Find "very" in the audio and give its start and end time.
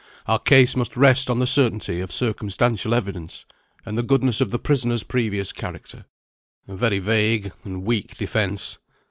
6.75-6.97